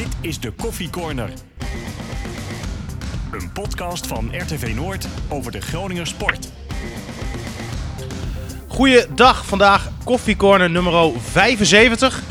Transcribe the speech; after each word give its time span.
Dit 0.00 0.16
is 0.20 0.40
de 0.40 0.50
Koffie 0.50 0.90
Corner. 0.90 1.30
Een 3.32 3.52
podcast 3.52 4.06
van 4.06 4.30
RTV 4.32 4.72
Noord 4.74 5.08
over 5.28 5.52
de 5.52 5.60
Groninger 5.60 6.06
sport. 6.06 6.52
Goeiedag, 8.68 9.46
vandaag 9.46 9.90
Koffie 10.04 10.36
Corner 10.36 10.70
nummer 10.70 11.12
75. 11.20 12.22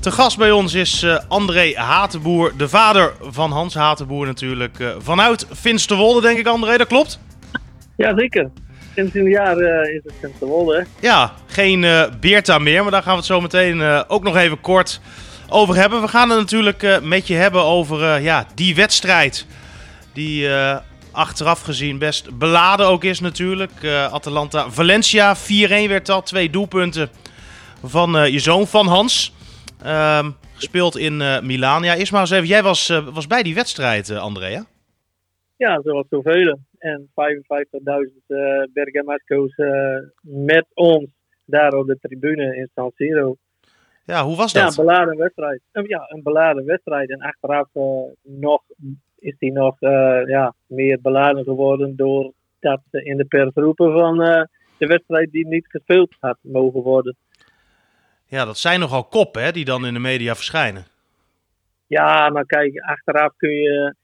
Te 0.00 0.10
gast 0.10 0.38
bij 0.38 0.50
ons 0.50 0.74
is 0.74 1.02
uh, 1.02 1.18
André 1.28 1.72
Hatenboer, 1.74 2.52
de 2.56 2.68
vader 2.68 3.12
van 3.20 3.50
Hans 3.50 3.74
Hatenboer 3.74 4.26
natuurlijk. 4.26 4.78
Uh, 4.78 4.94
vanuit 4.98 5.46
Finsterwolde, 5.50 6.20
denk 6.20 6.38
ik 6.38 6.46
André, 6.46 6.76
dat 6.76 6.86
klopt? 6.86 7.18
Ja, 7.96 8.18
zeker. 8.18 8.50
Sinds 8.94 9.14
een 9.14 9.28
jaar 9.28 9.58
uh, 9.58 9.94
is 9.94 10.00
het 10.04 10.14
Finsterwolde. 10.20 10.86
Ja, 11.00 11.32
geen 11.46 11.86
Beerta 12.20 12.58
meer, 12.58 12.82
maar 12.82 12.90
daar 12.90 13.02
gaan 13.02 13.12
we 13.12 13.18
het 13.18 13.26
zo 13.26 13.40
meteen 13.40 13.82
ook 14.08 14.22
nog 14.22 14.36
even 14.36 14.60
kort 14.60 15.00
over 15.00 15.31
hebben. 15.52 16.00
We 16.00 16.08
gaan 16.08 16.30
het 16.30 16.38
natuurlijk 16.38 17.00
met 17.02 17.26
je 17.26 17.34
hebben 17.34 17.62
over 17.62 18.20
ja, 18.20 18.46
die 18.54 18.74
wedstrijd 18.74 19.46
die 20.12 20.48
achteraf 21.12 21.62
gezien 21.62 21.98
best 21.98 22.38
beladen 22.38 22.86
ook 22.86 23.04
is 23.04 23.20
natuurlijk. 23.20 23.84
Atalanta-Valencia 24.10 25.36
4-1 25.36 25.38
werd 25.88 26.08
al, 26.08 26.22
twee 26.22 26.50
doelpunten 26.50 27.08
van 27.82 28.32
je 28.32 28.38
zoon 28.38 28.66
van 28.66 28.86
Hans. 28.86 29.32
Uh, 29.84 30.28
gespeeld 30.54 30.96
in 30.96 31.20
uh, 31.20 31.40
Milaan. 31.40 31.82
Ja, 31.82 31.94
eens 31.94 32.10
even. 32.30 32.46
Jij 32.46 32.62
was, 32.62 32.90
uh, 32.90 33.08
was 33.14 33.26
bij 33.26 33.42
die 33.42 33.54
wedstrijd, 33.54 34.08
uh, 34.08 34.34
hè? 34.34 34.60
Ja, 35.56 35.80
zoals 35.84 36.06
zoveel. 36.10 36.58
En 36.78 37.08
55.000 37.08 37.16
Bergamasco's 38.72 39.54
met 40.20 40.66
ons 40.74 41.10
daar 41.44 41.72
op 41.72 41.86
de 41.86 41.98
tribune 42.00 42.56
in 42.56 42.70
San 42.74 42.92
Siro. 42.94 43.36
Ja, 44.04 44.24
hoe 44.24 44.36
was 44.36 44.52
dat? 44.52 44.62
Ja, 44.62 44.68
een 44.68 44.86
beladen 44.86 45.16
wedstrijd. 45.16 45.60
Ja, 45.72 46.04
een 46.08 46.22
beladen 46.22 46.64
wedstrijd. 46.64 47.10
En 47.10 47.20
achteraf 47.20 47.68
nog, 48.22 48.62
is 49.18 49.34
die 49.38 49.52
nog 49.52 49.76
ja, 50.26 50.54
meer 50.66 50.98
beladen 51.02 51.44
geworden 51.44 51.96
doordat 51.96 52.80
ze 52.90 53.04
in 53.04 53.16
de 53.16 53.24
pers 53.24 53.50
roepen 53.54 53.92
van 53.92 54.18
de 54.78 54.86
wedstrijd 54.86 55.30
die 55.30 55.46
niet 55.46 55.66
gespeeld 55.68 56.16
had 56.20 56.38
mogen 56.40 56.82
worden. 56.82 57.16
Ja, 58.26 58.44
dat 58.44 58.58
zijn 58.58 58.80
nogal 58.80 59.04
koppen 59.04 59.42
hè, 59.42 59.50
die 59.50 59.64
dan 59.64 59.86
in 59.86 59.94
de 59.94 60.00
media 60.00 60.34
verschijnen. 60.34 60.84
Ja, 61.86 62.30
maar 62.30 62.46
kijk, 62.46 62.80
achteraf 62.80 63.32
kun 63.36 63.50
je 63.50 63.94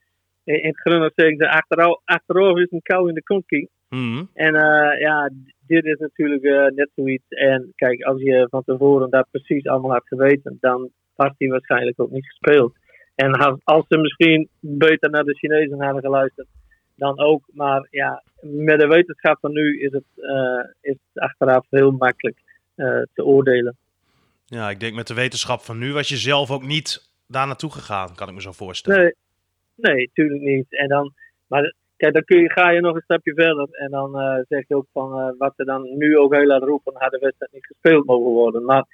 in 0.44 0.66
het 0.66 0.80
Groningen 0.80 1.12
zeggen, 1.14 1.48
achteraf, 1.48 2.00
achteraf 2.04 2.56
is 2.56 2.70
een 2.70 2.82
kou 2.82 3.08
in 3.08 3.14
de 3.14 3.22
konkie. 3.22 3.70
Mm. 3.88 4.30
En 4.34 4.54
uh, 4.54 5.00
ja, 5.00 5.30
dit 5.68 5.84
is 5.84 5.98
natuurlijk 5.98 6.42
uh, 6.42 6.66
net 6.66 6.90
zoiets. 6.94 7.28
En 7.28 7.72
kijk, 7.76 8.02
als 8.02 8.20
je 8.20 8.46
van 8.50 8.64
tevoren 8.64 9.10
dat 9.10 9.26
precies 9.30 9.66
allemaal 9.66 9.92
had 9.92 10.06
geweten, 10.06 10.58
dan 10.60 10.90
had 11.14 11.34
hij 11.38 11.48
waarschijnlijk 11.48 12.00
ook 12.00 12.10
niet 12.10 12.26
gespeeld. 12.26 12.76
En 13.14 13.32
als, 13.32 13.60
als 13.64 13.84
ze 13.88 13.98
misschien 13.98 14.48
beter 14.60 15.10
naar 15.10 15.24
de 15.24 15.36
Chinezen 15.36 15.82
hadden 15.82 16.02
geluisterd, 16.02 16.46
dan 16.94 17.18
ook. 17.18 17.48
Maar 17.52 17.86
ja, 17.90 18.22
met 18.40 18.80
de 18.80 18.86
wetenschap 18.86 19.38
van 19.40 19.52
nu 19.52 19.80
is 19.80 19.92
het, 19.92 20.04
uh, 20.16 20.64
is 20.80 20.96
het 21.12 21.22
achteraf 21.22 21.66
heel 21.70 21.90
makkelijk 21.90 22.36
te 23.14 23.24
oordelen. 23.24 23.76
Ja, 24.46 24.70
ik 24.70 24.80
denk 24.80 24.94
met 24.94 25.06
de 25.06 25.14
wetenschap 25.14 25.60
van 25.60 25.78
nu 25.78 25.92
was 25.92 26.08
je 26.08 26.16
zelf 26.16 26.50
ook 26.50 26.62
niet 26.62 27.10
daar 27.26 27.46
naartoe 27.46 27.72
gegaan, 27.72 28.14
kan 28.14 28.28
ik 28.28 28.34
me 28.34 28.40
zo 28.40 28.52
voorstellen. 28.52 29.02
Nee, 29.02 29.14
nee, 29.74 30.06
natuurlijk 30.06 30.40
niet. 30.40 30.66
En 30.68 30.88
dan, 30.88 31.12
maar 31.46 31.74
kijk, 31.98 32.12
dan 32.12 32.24
kun 32.24 32.40
je, 32.40 32.50
ga 32.50 32.70
je 32.70 32.80
nog 32.80 32.94
een 32.94 33.02
stapje 33.02 33.34
verder 33.34 33.68
en 33.70 33.90
dan 33.90 34.20
uh, 34.20 34.38
zeg 34.48 34.68
je 34.68 34.74
ook 34.74 34.86
van 34.92 35.18
uh, 35.18 35.32
wat 35.38 35.52
ze 35.56 35.64
dan 35.64 35.96
nu 35.96 36.18
ook 36.18 36.34
heel 36.34 36.50
hard 36.50 36.62
roepen, 36.62 36.92
had 36.96 37.10
de 37.10 37.18
wedstrijd 37.18 37.52
niet 37.52 37.66
gespeeld 37.66 38.06
mogen 38.06 38.32
worden. 38.32 38.64
Maar 38.64 38.84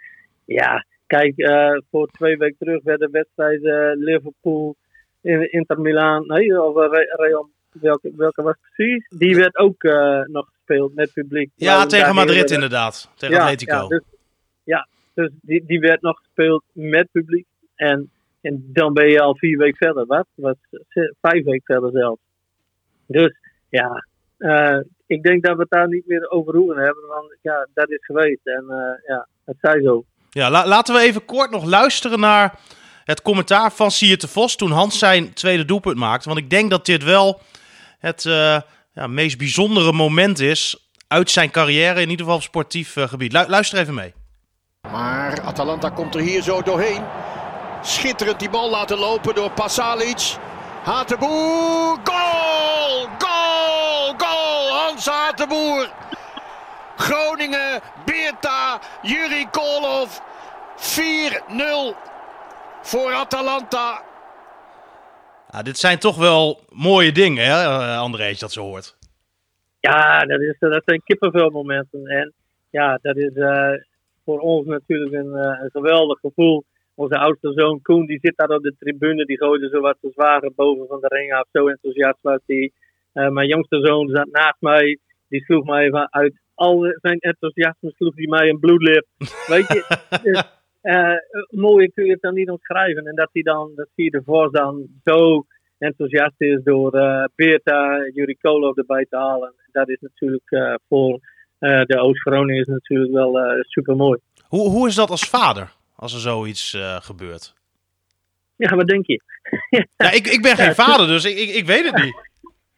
ja, 0.45 0.85
kijk, 1.07 1.33
uh, 1.37 1.79
voor 1.91 2.07
twee 2.07 2.37
weken 2.37 2.57
terug 2.59 2.83
werd 2.83 3.01
de 3.01 3.09
wedstrijd 3.11 3.61
Liverpool, 3.99 4.77
Inter 5.51 5.81
Milaan, 5.81 6.27
nee, 6.27 6.63
of 6.63 6.75
Real, 7.17 7.49
welke, 7.73 8.13
welke 8.17 8.43
was 8.43 8.57
precies? 8.61 9.07
Die 9.09 9.37
werd 9.37 9.57
ook 9.57 9.83
nog 10.27 10.49
gespeeld 10.53 10.95
met 10.95 11.13
publiek. 11.13 11.51
Ja, 11.55 11.87
tegen 11.87 12.15
Madrid 12.15 12.51
inderdaad, 12.51 13.11
tegen 13.17 13.35
ja, 13.35 13.43
Atletico. 13.43 13.77
Ja, 13.77 13.89
dus, 13.89 14.03
ja, 14.65 14.89
dus 15.15 15.31
die, 15.43 15.65
die 15.67 15.81
werd 15.81 16.03
nog 16.03 16.19
gespeeld 16.19 16.63
met 16.73 17.09
publiek. 17.13 17.47
En, 17.75 18.11
en 18.41 18.71
dan 18.73 18.93
ben 18.93 19.09
je 19.09 19.21
al 19.21 19.37
vier 19.37 19.59
weken 19.59 19.77
verder. 19.77 20.07
Wat? 20.07 20.27
Wat 20.35 20.57
vijf 21.21 21.45
weken 21.45 21.63
verder 21.65 21.91
zelfs. 21.91 22.21
Dus 23.07 23.37
ja, 23.69 24.05
uh, 24.39 24.81
ik 25.07 25.23
denk 25.23 25.45
dat 25.45 25.55
we 25.55 25.61
het 25.61 25.71
daar 25.71 25.89
niet 25.89 26.07
meer 26.07 26.31
over 26.31 26.57
hoeven 26.57 26.77
hebben. 26.77 27.07
Want 27.09 27.37
ja, 27.43 27.69
dat 27.75 27.91
is 27.91 28.05
geweest. 28.05 28.47
En 28.47 28.65
uh, 28.69 28.77
ja, 29.07 29.27
het 29.45 29.57
zij 29.61 29.83
zo. 29.83 30.05
Ja, 30.31 30.51
la 30.51 30.67
laten 30.67 30.95
we 30.95 31.01
even 31.01 31.25
kort 31.25 31.51
nog 31.51 31.65
luisteren 31.65 32.21
naar 32.21 32.59
het 33.05 33.23
commentaar 33.23 33.73
van 33.73 33.91
Sierte 33.91 34.29
Vos 34.29 34.57
toen 34.57 34.71
Hans 34.71 34.99
zijn 34.99 35.33
tweede 35.33 35.65
doelpunt 35.65 35.97
maakte. 35.97 36.29
Want 36.29 36.41
ik 36.41 36.51
denk 36.51 36.71
dat 36.71 36.87
dit 36.87 37.05
wel 37.05 37.41
het 37.99 38.25
uh, 38.25 38.61
ja, 38.93 39.07
meest 39.07 39.39
bijzondere 39.39 39.93
moment 39.93 40.39
is 40.39 40.89
uit 41.09 41.31
zijn 41.31 41.51
carrière, 41.51 42.01
in 42.01 42.11
ieder 42.11 42.25
geval 42.25 42.37
op 42.37 42.43
sportief 42.43 42.97
gebied. 42.99 43.33
Lu 43.33 43.45
luister 43.47 43.79
even 43.79 43.95
mee. 43.95 44.15
Maar 44.93 45.41
Atalanta 45.41 45.89
komt 45.89 46.15
er 46.15 46.21
hier 46.21 46.43
zo 46.43 46.63
doorheen. 46.63 47.03
Schitterend 47.83 48.41
die 48.41 48.51
bal 48.51 48.71
laten 48.71 48.99
lopen 48.99 49.35
door 49.35 49.51
Pasalic. 49.51 50.37
Hatenboer. 50.83 51.99
Goal! 52.05 52.55
Goal! 52.85 52.94
Hans 55.37 55.53
Hatenboer. 55.53 55.89
Groningen, 56.97 57.81
Beerta, 58.05 58.81
Juri 59.03 59.47
Koolhof. 59.51 60.23
4-0 60.77 61.97
voor 62.83 63.13
Atalanta. 63.13 64.03
Ja, 65.51 65.63
dit 65.63 65.79
zijn 65.79 65.99
toch 65.99 66.17
wel 66.17 66.61
mooie 66.69 67.13
dingen, 67.13 67.45
hè, 67.45 67.67
André, 67.97 68.23
als 68.23 68.33
je 68.33 68.41
dat 68.41 68.53
zo 68.53 68.63
hoort. 68.63 68.97
Ja, 69.81 70.21
dat, 70.21 70.41
is, 70.41 70.57
dat 70.59 70.83
zijn 70.85 71.03
kippenvelmomenten. 71.05 72.07
En 72.07 72.33
ja, 72.71 72.99
dat 73.03 73.17
is... 73.17 73.35
Uh 73.35 73.75
voor 74.25 74.39
ons 74.39 74.67
natuurlijk 74.67 75.13
een, 75.13 75.27
uh, 75.27 75.59
een, 75.63 75.71
geweldig 75.73 76.21
gevoel. 76.21 76.65
Onze 76.95 77.19
oudste 77.19 77.53
zoon 77.53 77.83
Koen, 77.83 78.07
die 78.07 78.19
zit 78.23 78.37
daar 78.37 78.49
op 78.49 78.63
de 78.63 78.75
tribune. 78.79 79.25
Die 79.25 79.37
gooide 79.37 79.69
zo 79.69 79.81
wat 79.81 79.97
te 80.01 80.11
zware 80.15 80.53
boven 80.57 80.87
van 80.87 81.01
de 81.01 81.09
ring 81.09 81.33
af. 81.33 81.47
Zo 81.53 81.69
enthousiast 81.69 82.19
was 82.21 82.41
hij. 82.47 82.71
Uh, 83.15 83.29
mijn 83.29 83.49
jongste 83.49 83.81
zoon 83.87 84.09
zat 84.09 84.31
naast 84.31 84.61
mij. 84.61 84.99
Die 85.35 85.45
sloeg 85.45 85.65
mij 85.65 85.91
van 85.91 86.07
uit 86.11 86.41
al 86.55 86.95
zijn 87.01 87.19
enthousiasme 87.19 87.93
sloeg 87.97 88.15
hij 88.15 88.27
mij 88.27 88.49
een 88.49 88.59
bloedlip. 88.59 89.07
Weet 89.47 89.69
je, 89.69 89.83
dus, 90.23 90.43
uh, 90.83 91.17
mooier 91.49 91.93
kun 91.93 92.05
je 92.05 92.11
het 92.11 92.21
dan 92.21 92.35
niet 92.35 92.51
omschrijven. 92.51 93.07
En 93.07 93.15
dat 93.15 93.29
hij 93.33 93.43
dan, 93.43 93.73
dat 93.75 93.89
zie 93.95 94.05
je 94.05 94.11
de 94.11 94.23
Vos 94.25 94.51
dan 94.51 94.87
zo 95.05 95.47
enthousiast 95.79 96.35
is 96.37 96.61
door 96.63 96.97
uh, 96.97 97.25
Beerta, 97.35 98.09
Juri 98.13 98.37
Kolo 98.41 98.73
erbij 98.75 99.07
te 99.11 99.17
halen. 99.17 99.55
Dat 99.73 99.89
is 99.89 99.99
natuurlijk 100.01 100.51
uh, 100.51 100.75
voor 100.89 101.21
uh, 101.61 101.83
de 101.85 101.99
Oost-Groningen 101.99 102.61
is 102.61 102.67
natuurlijk 102.67 103.13
wel 103.13 103.39
super 103.61 103.97
mooi. 103.97 104.19
Hoe, 104.49 104.69
hoe 104.69 104.89
is 104.89 104.95
dat 104.95 105.11
als 105.11 105.29
vader, 105.29 105.73
als 105.97 106.15
er 106.15 106.21
zoiets 106.21 106.77
gebeurt? 106.99 107.55
Ja, 108.57 108.77
wat 108.77 108.87
denk 108.87 109.07
je? 109.07 109.23
ja, 109.97 110.11
ik, 110.11 110.27
ik 110.27 110.43
ben 110.43 110.57
geen 110.57 110.75
vader, 110.75 111.07
dus 111.07 111.25
ik, 111.25 111.37
ik, 111.37 111.55
ik 111.55 111.67
weet 111.67 111.85
het 111.85 112.05
niet. 112.05 112.33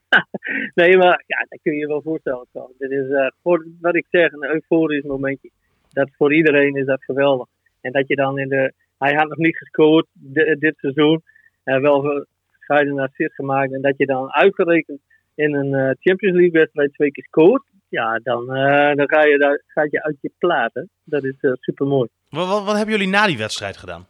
nee, 0.75 0.97
maar 0.97 1.25
ja, 1.27 1.47
dat 1.49 1.61
kun 1.63 1.73
je 1.73 1.79
je 1.79 1.87
wel 1.87 2.03
voorstellen. 2.03 2.47
Toch? 2.53 2.71
Dit 2.79 2.91
is, 2.91 3.33
voor, 3.43 3.67
wat 3.81 3.97
ik 3.97 4.07
zeg, 4.11 4.33
een 4.33 4.45
euforisch 4.45 5.03
momentje. 5.03 5.51
Dat 5.93 6.11
voor 6.17 6.35
iedereen 6.35 6.77
is 6.77 6.87
dat 6.87 7.05
geweldig. 7.05 7.47
En 7.81 7.93
dat 7.93 8.09
je 8.09 8.17
dan 8.17 8.39
in 8.39 8.49
de... 8.49 8.73
Hij 8.99 9.15
had 9.15 9.29
nog 9.29 9.39
niet 9.39 9.57
gescoord 9.57 10.07
de, 10.13 10.57
dit 10.59 10.75
seizoen. 10.77 11.23
wel 11.65 12.27
verschillende 12.51 13.03
assists 13.03 13.35
gemaakt. 13.35 13.73
En 13.73 13.83
dat 13.83 13.95
je 13.97 14.07
dan 14.07 14.33
uitgerekend 14.33 15.01
in 15.35 15.55
een 15.55 15.97
Champions 16.01 16.37
League 16.37 16.61
wedstrijd 16.61 16.93
twee 16.93 17.11
keer 17.11 17.25
scoort 17.25 17.65
ja, 17.89 18.21
dan, 18.23 18.43
uh, 18.43 18.95
dan 18.95 19.09
ga, 19.09 19.23
je, 19.23 19.39
daar, 19.39 19.63
ga 19.67 19.87
je 19.91 20.03
uit 20.03 20.17
je 20.21 20.31
platen. 20.39 20.89
Dat 21.05 21.25
is 21.25 21.35
uh, 21.41 21.53
super 21.61 21.87
mooi. 21.87 22.09
Wat, 22.31 22.49
wat, 22.49 22.65
wat, 22.65 22.77
hebben 22.77 22.95
jullie 22.95 23.13
na 23.13 23.27
die 23.27 23.39
wedstrijd 23.39 23.77
gedaan? 23.77 24.07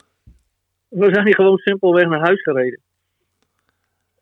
We 0.89 1.15
zijn 1.15 1.35
gewoon 1.35 1.59
simpelweg 1.59 2.09
naar 2.09 2.21
huis 2.21 2.43
gereden. 2.43 2.81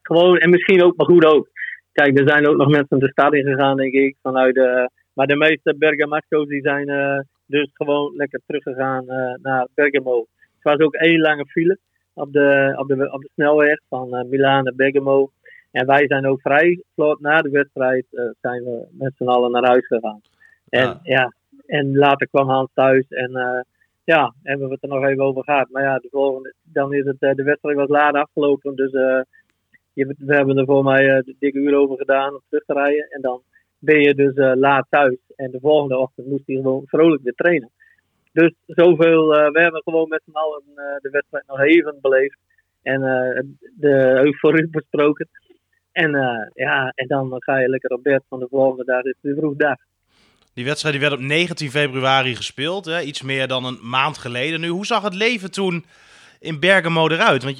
Gewoon, 0.02 0.38
en 0.38 0.50
misschien 0.50 0.82
ook, 0.82 0.96
maar 0.96 1.06
goed 1.06 1.24
ook. 1.24 1.48
Kijk, 1.94 2.18
er 2.18 2.28
zijn 2.28 2.46
ook 2.46 2.56
nog 2.56 2.68
mensen 2.68 2.98
de 2.98 3.10
stad 3.10 3.34
in 3.34 3.44
gegaan, 3.44 3.76
denk 3.76 3.92
ik. 3.92 4.16
Vanuit 4.22 4.54
de, 4.54 4.90
maar 5.12 5.26
de 5.26 5.36
meeste 5.36 5.74
Bergamasco's 5.78 6.48
die 6.48 6.62
zijn 6.62 6.88
uh, 6.88 7.18
dus 7.46 7.70
gewoon 7.72 8.16
lekker 8.16 8.40
teruggegaan 8.46 9.04
naar 9.42 9.66
Bergamo. 9.74 10.18
Het 10.54 10.62
was 10.62 10.78
ook 10.78 10.94
één 10.94 11.20
lange 11.20 11.46
file 11.46 11.78
op 12.14 12.32
de, 12.32 12.74
op 12.76 12.88
de, 12.88 13.12
op 13.12 13.20
de 13.20 13.30
snelweg 13.34 13.80
van 13.88 14.26
Milaan 14.28 14.64
naar 14.64 14.74
Bergamo. 14.74 15.30
En 15.74 15.86
wij 15.86 16.06
zijn 16.06 16.26
ook 16.26 16.40
vrij 16.40 16.82
vlot 16.94 17.20
na 17.20 17.42
de 17.42 17.50
wedstrijd 17.50 18.06
uh, 18.10 18.30
zijn 18.40 18.64
we 18.64 18.86
met 18.90 19.12
z'n 19.16 19.28
allen 19.28 19.50
naar 19.50 19.66
huis 19.66 19.86
gegaan. 19.86 20.20
En, 20.68 20.86
ja. 20.86 21.00
ja. 21.02 21.32
en 21.66 21.96
later 21.96 22.28
kwam 22.28 22.48
Hans 22.48 22.70
thuis 22.74 23.08
en 23.08 23.30
uh, 23.30 23.60
ja, 24.04 24.34
hebben 24.42 24.66
we 24.66 24.72
het 24.72 24.82
er 24.82 24.88
nog 24.88 25.04
even 25.04 25.24
over 25.24 25.44
gehad. 25.44 25.68
Maar 25.70 25.82
ja, 25.82 25.98
de 25.98 26.08
volgende, 26.10 26.54
dan 26.62 26.92
is 26.92 27.04
het, 27.04 27.16
uh, 27.20 27.34
de 27.34 27.42
wedstrijd 27.42 27.76
was 27.76 27.88
laat 27.88 28.14
afgelopen. 28.14 28.76
Dus 28.76 28.92
je, 29.94 30.14
we 30.18 30.34
hebben 30.34 30.58
er 30.58 30.64
voor 30.64 30.84
mij 30.84 31.22
de 31.22 31.34
dikke 31.38 31.58
uur 31.58 31.74
over 31.74 31.96
gedaan 31.96 32.32
om 32.32 32.40
terug 32.48 32.64
te 32.64 32.72
rijden. 32.72 33.06
En 33.10 33.20
dan 33.20 33.42
ben 33.78 34.00
je 34.00 34.14
dus 34.14 34.32
laat 34.58 34.86
thuis. 34.90 35.18
En 35.36 35.50
de 35.50 35.60
volgende 35.60 35.98
ochtend 35.98 36.26
moest 36.26 36.46
hij 36.46 36.56
gewoon 36.56 36.82
vrolijk 36.86 37.22
weer 37.22 37.34
trainen. 37.34 37.70
Dus 38.32 38.54
zoveel, 38.66 39.28
we 39.28 39.60
hebben 39.60 39.82
gewoon 39.82 40.08
met 40.08 40.22
z'n 40.24 40.36
allen 40.36 40.62
de 41.00 41.08
wedstrijd 41.10 41.46
nog 41.46 41.60
even 41.60 41.98
beleefd. 42.00 42.38
En 42.82 43.00
de 43.74 44.20
euforie 44.24 44.68
besproken. 44.68 45.28
En 45.92 46.10
ja, 46.54 46.92
en 46.94 47.06
dan 47.06 47.34
ga 47.38 47.58
je 47.58 47.68
lekker 47.68 47.90
op 47.90 48.02
bed 48.02 48.22
van 48.28 48.38
de 48.38 48.46
volgende 48.50 48.84
dag. 48.84 49.02
is 49.02 49.14
vroeg 49.20 49.56
dag. 49.56 49.76
Die 50.54 50.64
wedstrijd 50.64 50.94
die 50.94 51.08
werd 51.08 51.20
op 51.20 51.26
19 51.26 51.70
februari 51.70 52.36
gespeeld, 52.36 52.84
hè? 52.84 53.00
iets 53.00 53.22
meer 53.22 53.48
dan 53.48 53.64
een 53.64 53.78
maand 53.82 54.18
geleden 54.18 54.60
nu. 54.60 54.68
Hoe 54.68 54.86
zag 54.86 55.02
het 55.02 55.14
leven 55.14 55.50
toen 55.50 55.84
in 56.40 56.60
Bergamo 56.60 57.08
eruit? 57.08 57.42
Want 57.42 57.58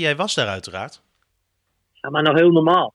jij 0.00 0.16
was 0.16 0.34
daar 0.34 0.48
uiteraard. 0.48 1.02
Maar 2.10 2.22
nog 2.22 2.38
heel 2.38 2.50
normaal. 2.50 2.94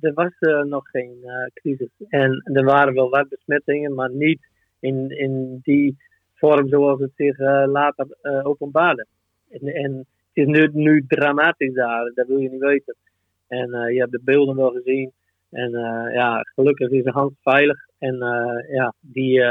Er, 0.00 0.12
was 0.14 0.32
uh, 0.40 0.62
nog 0.62 0.90
geen 0.90 1.18
uh, 1.22 1.32
crisis. 1.54 1.88
En 2.08 2.50
er 2.52 2.64
waren 2.64 2.94
wel 2.94 3.10
wat 3.10 3.28
besmettingen, 3.28 3.94
maar 3.94 4.10
niet 4.10 4.40
in, 4.80 5.10
in 5.18 5.60
die 5.62 5.96
vorm 6.34 6.68
zoals 6.68 7.00
het 7.00 7.12
zich 7.16 7.38
uh, 7.38 7.64
later 7.66 8.06
openbaarde. 8.42 9.06
En, 9.50 9.74
en, 9.74 10.06
het 10.32 10.46
is 10.46 10.46
nu, 10.46 10.68
nu 10.72 11.04
dramatisch 11.08 11.74
daar, 11.74 12.10
dat 12.14 12.26
wil 12.26 12.38
je 12.38 12.50
niet 12.50 12.60
weten. 12.60 12.94
En 13.48 13.92
je 13.92 13.98
hebt 13.98 14.12
de 14.12 14.20
beelden 14.24 14.56
wel 14.56 14.70
gezien. 14.70 15.12
En 15.50 15.70
ja, 16.12 16.40
gelukkig 16.54 16.90
is 16.90 17.04
de 17.04 17.10
hand 17.10 17.32
veilig. 17.42 17.78
En 17.98 18.16
ja, 18.68 18.94
die, 19.00 19.42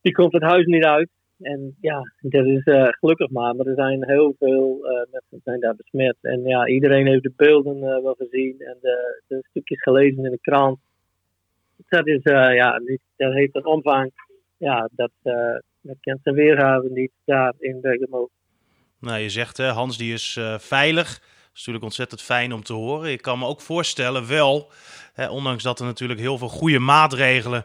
die 0.00 0.12
komt 0.12 0.32
het 0.32 0.42
huis 0.42 0.66
niet 0.66 0.84
uit. 0.84 1.08
En 1.40 1.76
ja, 1.80 2.12
dat 2.20 2.44
is 2.46 2.64
uh, 2.64 2.88
gelukkig 2.90 3.30
maar. 3.30 3.54
Maar 3.54 3.66
er 3.66 3.74
zijn 3.74 4.04
heel 4.04 4.34
veel 4.38 4.78
uh, 4.82 5.12
mensen 5.12 5.40
zijn 5.44 5.60
daar 5.60 5.76
besmet. 5.76 6.16
En 6.20 6.42
ja, 6.42 6.66
iedereen 6.66 7.06
heeft 7.06 7.22
de 7.22 7.32
beelden 7.36 7.76
uh, 7.76 8.02
wel 8.02 8.14
gezien 8.18 8.60
en 8.60 8.78
de, 8.80 9.22
de, 9.26 9.44
stukjes 9.50 9.82
gelezen 9.82 10.24
in 10.24 10.30
de 10.30 10.38
krant. 10.40 10.78
Dat, 11.88 12.06
is, 12.06 12.20
ja, 12.22 12.80
dat 13.16 13.32
heeft 13.32 13.54
een 13.54 13.66
omvang. 13.66 14.12
Ja, 14.56 14.88
dat, 14.92 15.10
dat 15.80 15.96
kent 16.00 16.20
zijn 16.22 16.34
weergave 16.34 16.88
niet 16.90 17.10
daar 17.24 17.54
in 17.58 17.80
Bergamo. 17.80 18.28
Nou, 19.00 19.18
je 19.18 19.30
zegt 19.30 19.56
hè, 19.56 19.66
Hans 19.66 19.98
die 19.98 20.12
is 20.12 20.38
veilig. 20.58 21.18
Dat 21.18 21.50
is 21.52 21.58
natuurlijk 21.58 21.84
ontzettend 21.84 22.22
fijn 22.22 22.52
om 22.52 22.62
te 22.62 22.72
horen. 22.72 23.10
Ik 23.10 23.22
kan 23.22 23.38
me 23.38 23.46
ook 23.46 23.60
voorstellen, 23.60 24.28
wel, 24.28 24.70
hè, 25.12 25.28
ondanks 25.28 25.62
dat 25.62 25.78
er 25.78 25.86
natuurlijk 25.86 26.20
heel 26.20 26.38
veel 26.38 26.48
goede 26.48 26.78
maatregelen 26.78 27.64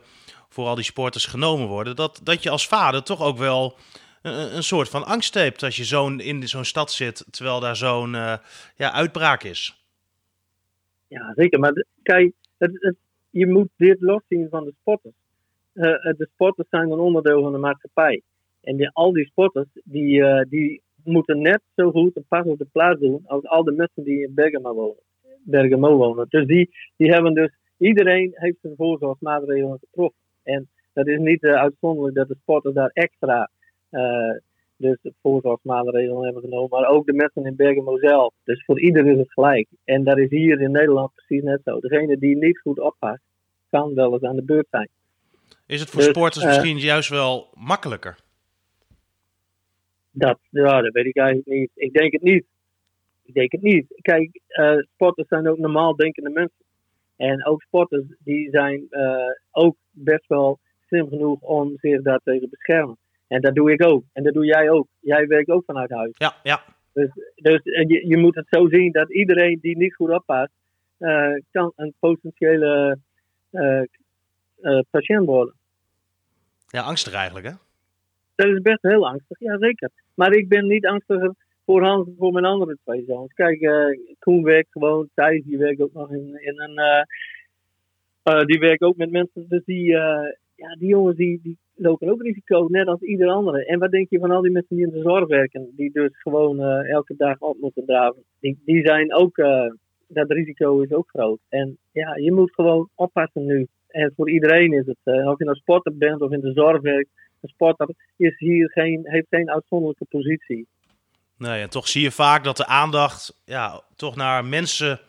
voor 0.52 0.66
al 0.66 0.76
die 0.76 0.84
sporters 0.84 1.26
genomen 1.26 1.68
worden, 1.68 1.96
dat, 1.96 2.22
dat 2.24 2.44
je 2.44 2.50
als 2.50 2.68
vader 2.68 3.04
toch 3.04 3.22
ook 3.22 3.38
wel 3.38 3.78
een, 4.22 4.56
een 4.56 4.64
soort 4.64 4.90
van 4.90 5.06
angst 5.06 5.34
hebt 5.34 5.64
als 5.64 5.76
je 5.76 5.84
zo'n 5.84 6.20
in 6.20 6.48
zo'n 6.48 6.66
stad 6.66 6.92
zit, 6.92 7.26
terwijl 7.30 7.60
daar 7.60 7.76
zo'n 7.76 8.14
uh, 8.14 8.38
ja, 8.76 8.94
uitbraak 8.94 9.44
is. 9.44 9.86
Ja, 11.08 11.34
zeker. 11.36 11.60
Maar 11.60 11.86
kijk, 12.04 12.34
het, 12.58 12.72
het, 12.74 12.96
je 13.30 13.48
moet 13.48 13.70
dit 13.78 14.02
loszien 14.02 14.48
van 14.50 14.64
de 14.64 14.74
sporters. 14.80 15.14
Uh, 15.74 15.84
de 16.18 16.30
sporters 16.34 16.68
zijn 16.70 16.92
een 16.92 17.00
onderdeel 17.00 17.42
van 17.42 17.52
de 17.52 17.58
maatschappij. 17.58 18.22
En 18.62 18.92
al 18.94 19.14
die 19.14 19.26
sporters, 19.26 19.68
die, 19.84 20.46
die 20.48 20.82
moeten 21.04 21.42
net 21.42 21.62
zo 21.76 21.92
goed 21.92 22.16
een 22.16 22.26
pas 22.28 22.46
op 22.46 22.58
de 22.58 22.68
plaats 22.72 23.00
doen 23.00 23.24
als 23.26 23.48
al 23.48 23.64
de 23.64 23.72
mensen 23.72 24.04
die 24.04 24.24
in 24.24 24.34
Bergamo 24.34 24.74
wonen. 24.74 25.04
Bergamo 25.44 25.98
wonen. 25.98 26.26
Dus 26.30 26.46
die, 26.46 26.70
die 26.98 27.10
hebben 27.10 27.34
dus, 27.34 27.52
iedereen 27.78 28.32
heeft 28.34 28.58
zijn 28.62 28.74
voorzorgsmaatregelen 28.78 29.80
getroffen. 29.80 30.21
En 30.44 30.70
dat 30.94 31.08
is 31.08 31.18
niet 31.20 31.44
uh, 31.44 31.54
uitzonderlijk 31.54 32.16
dat 32.16 32.28
de 32.28 32.38
sporters 32.42 32.74
daar 32.74 32.92
extra 32.94 33.50
uh, 33.92 34.38
dus 34.82 34.98
voorzorgsmaatregelen 35.22 36.24
hebben 36.24 36.42
genomen. 36.42 36.70
Maar 36.70 36.90
ook 36.90 37.06
de 37.06 37.14
mensen 37.14 37.46
in 37.46 37.56
Bergamo 37.56 37.98
zelf. 37.98 38.34
Dus 38.44 38.64
voor 38.66 38.80
ieder 38.80 39.08
is 39.08 39.18
het 39.18 39.34
gelijk. 39.34 39.68
En 39.84 40.04
dat 40.04 40.18
is 40.18 40.30
hier 40.30 40.62
in 40.62 40.72
Nederland 40.72 41.12
precies 41.16 41.44
net 41.44 41.62
zo. 41.66 41.80
Degene 41.80 42.18
die 42.18 42.38
niet 42.38 42.60
goed 42.60 42.80
oppast, 42.80 43.22
kan 43.70 43.94
wel 43.94 44.14
eens 44.14 44.24
aan 44.24 44.36
de 44.36 44.44
beurt 44.44 44.68
zijn. 44.70 44.90
Is 45.66 45.80
het 45.80 45.90
voor 45.90 46.02
dus, 46.02 46.10
sporters 46.10 46.46
misschien 46.46 46.78
uh, 46.78 46.84
juist 46.84 47.10
wel 47.10 47.50
makkelijker? 47.54 48.18
Dat, 50.12 50.40
ja, 50.50 50.82
dat 50.82 50.94
weet 50.94 51.06
ik 51.06 51.18
eigenlijk 51.18 51.48
niet. 51.48 51.72
Ik 51.76 51.94
denk 51.94 52.12
het 52.12 52.22
niet. 52.22 52.46
Ik 53.24 53.34
denk 53.34 53.52
het 53.52 53.62
niet. 53.62 53.86
Kijk, 54.02 54.40
uh, 54.48 54.78
sporters 54.94 55.28
zijn 55.28 55.48
ook 55.48 55.58
normaal 55.58 55.96
denkende 55.96 56.30
mensen. 56.30 56.66
En 57.16 57.46
ook 57.46 57.62
sporters 57.62 58.04
die 58.20 58.50
zijn 58.50 58.88
uh, 58.90 59.16
ook 59.52 59.76
best 59.92 60.28
wel 60.28 60.60
slim 60.88 61.08
genoeg 61.08 61.42
om 61.42 61.78
zich 61.78 62.02
daartegen 62.02 62.50
te 62.50 62.50
beschermen. 62.50 62.98
En 63.28 63.42
dat 63.42 63.56
doe 63.56 63.72
ik 63.72 63.86
ook. 63.86 64.04
En 64.14 64.24
dat 64.24 64.34
doe 64.34 64.46
jij 64.46 64.70
ook. 64.70 64.88
Jij 65.00 65.28
werkt 65.28 65.50
ook 65.50 65.64
vanuit 65.66 65.90
huis. 65.92 66.12
Ja, 66.18 66.34
ja. 66.44 66.64
Dus, 66.94 67.10
dus 67.36 67.62
je, 67.64 68.08
je 68.08 68.18
moet 68.18 68.36
het 68.36 68.48
zo 68.50 68.70
zien 68.70 68.92
dat 68.92 69.14
iedereen 69.14 69.60
die 69.62 69.78
niet 69.78 69.96
goed 69.96 70.10
oppast, 70.10 70.52
uh, 71.00 71.36
kan 71.52 71.74
een 71.76 71.94
potentiële 72.00 72.98
uh, 73.52 73.82
patiënt 74.90 75.26
worden. 75.26 75.54
Ja, 76.68 76.82
angstig 76.82 77.14
eigenlijk, 77.14 77.46
hè? 77.46 77.54
Dat 78.36 78.48
is 78.48 78.62
best 78.62 78.82
heel 78.82 79.08
angstig, 79.08 79.40
ja 79.40 79.58
zeker. 79.58 79.90
Maar 80.14 80.34
ik 80.34 80.48
ben 80.48 80.68
niet 80.68 80.86
angstiger 80.86 81.34
voor 81.66 81.84
Hans 81.84 82.10
voor 82.18 82.32
mijn 82.32 82.46
andere 82.46 82.78
twee 82.84 83.04
zoons. 83.08 83.34
Kijk, 83.34 83.60
Koen 84.20 84.44
werkt 84.44 84.72
gewoon, 84.72 85.10
Thijs 85.14 85.44
die 85.44 85.58
werkt 85.58 85.82
ook 85.82 85.94
nog 85.94 86.12
in, 86.12 86.42
in 86.42 86.62
een. 86.62 87.06
Uh, 88.24 88.44
die 88.44 88.60
werkt 88.60 88.82
ook 88.82 88.98
met 88.98 89.12
mensen. 89.12 89.46
Dus 89.50 89.64
die, 89.66 89.86
ja, 90.56 90.76
die 90.80 90.88
jongens 90.88 91.18
die, 91.18 91.40
die 91.44 91.58
lopen 91.76 92.10
ook 92.10 92.22
risico, 92.22 92.68
net 92.70 92.88
als 92.88 93.02
ieder 93.02 93.30
andere. 93.30 93.66
En 93.66 93.80
wat 93.80 93.92
denk 93.92 94.10
je 94.10 94.20
van 94.20 94.32
al 94.32 94.42
die 94.42 94.52
mensen 94.52 94.76
die 94.76 94.86
in 94.86 94.92
de 94.92 95.02
zorg 95.02 95.28
werken, 95.28 95.74
die 95.76 95.92
dus 95.92 96.22
gewoon 96.22 96.62
elke 96.84 97.14
dag 97.18 97.40
op 97.40 97.58
moeten 97.60 97.86
draven? 97.86 98.24
Die, 98.40 98.62
die 98.66 98.86
zijn 98.86 99.14
ook, 99.14 99.36
dat 100.08 100.32
risico 100.32 100.80
is 100.82 100.92
ook 100.92 101.10
groot. 101.10 101.40
En 101.50 101.78
ja, 101.92 102.16
je 102.16 102.32
moet 102.32 102.54
gewoon 102.54 102.90
oppassen 102.96 103.46
nu. 103.46 103.68
En 103.88 104.14
voor 104.16 104.30
iedereen 104.30 104.74
is 104.74 104.86
het, 104.86 105.28
of 105.28 105.38
je 105.38 105.46
nou 105.46 105.58
sporter 105.58 105.98
bent 105.98 106.22
of 106.22 106.32
in 106.32 106.42
de 106.42 106.52
zorg 106.54 106.82
werkt, 106.82 107.10
een 107.42 107.50
sporter 107.50 107.90
is 108.18 108.38
hier 108.38 108.72
geen, 108.72 109.02
heeft 109.04 109.28
geen 109.30 109.50
uitzonderlijke 109.50 110.06
positie. 110.10 110.68
Nee, 111.38 111.62
en 111.62 111.70
toch 111.70 111.88
zie 111.88 112.02
je 112.02 112.12
vaak 112.12 112.44
dat 112.44 112.58
de 112.58 112.66
aandacht 112.66 113.42
ja, 113.46 113.82
toch 113.96 114.16
naar 114.16 114.46
mensen 114.46 115.00